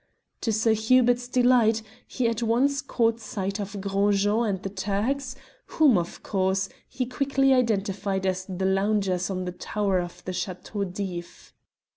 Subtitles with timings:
[0.41, 5.35] To Sir Hubert's delight, he at once caught sight of Gros Jean and the Turks,
[5.77, 10.85] whom, of course, he quickly identified as the loungers on the tower of the Chateau
[10.85, 11.53] d'If.